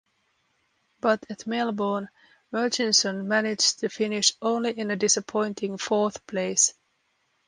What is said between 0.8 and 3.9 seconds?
But at Melbourne, Murchison managed to